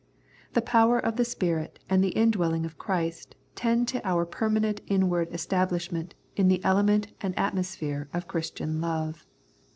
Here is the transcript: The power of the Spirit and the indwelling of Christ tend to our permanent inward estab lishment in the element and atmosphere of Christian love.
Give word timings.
The 0.53 0.63
power 0.63 0.97
of 0.97 1.17
the 1.17 1.23
Spirit 1.23 1.77
and 1.87 2.03
the 2.03 2.09
indwelling 2.17 2.65
of 2.65 2.79
Christ 2.79 3.35
tend 3.53 3.87
to 3.89 4.01
our 4.03 4.25
permanent 4.25 4.81
inward 4.87 5.29
estab 5.29 5.69
lishment 5.69 6.13
in 6.35 6.47
the 6.47 6.63
element 6.65 7.09
and 7.21 7.37
atmosphere 7.37 8.09
of 8.11 8.27
Christian 8.27 8.81
love. 8.81 9.27